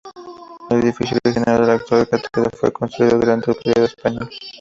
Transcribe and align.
El 0.71 0.79
edificio 0.79 1.15
original 1.23 1.61
de 1.61 1.67
la 1.67 1.73
actual 1.73 2.07
catedral 2.09 2.51
fue 2.59 2.73
construido 2.73 3.19
durante 3.19 3.51
el 3.51 3.57
período 3.57 3.85
español. 3.85 4.29